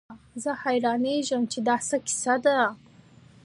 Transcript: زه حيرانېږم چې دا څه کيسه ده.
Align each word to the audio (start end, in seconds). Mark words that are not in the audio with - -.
زه 0.43 0.51
حيرانېږم 0.63 1.43
چې 1.51 1.59
دا 1.67 1.75
څه 1.87 1.97
کيسه 2.05 2.35
ده. 2.45 2.59